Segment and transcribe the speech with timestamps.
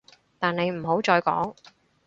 [0.39, 1.55] 但你唔好再講